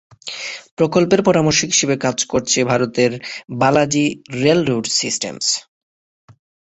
প্রকল্পের 0.77 1.21
পরামর্শক 1.23 1.69
হিসেবে 1.69 1.95
কাজ 1.97 2.17
করছে 2.25 2.59
ভারতের 2.63 3.11
'বালাজি 3.51 4.05
রেল 4.41 4.59
রোড 4.65 4.85
সিস্টেমস'। 4.99 5.51